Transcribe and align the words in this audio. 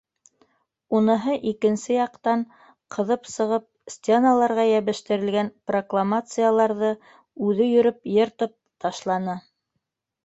Уныһы 0.99 1.35
икенсе 1.49 1.93
яҡтан 1.97 2.45
ҡыҙып 2.95 3.29
сығып, 3.33 3.67
стеналарға 3.97 4.65
йәбештерелгән 4.71 5.53
прокламацияларҙы 5.73 6.93
үҙе 7.51 7.71
йөрөп 7.75 8.13
йыртып 8.17 8.57
ташланы. 8.87 9.39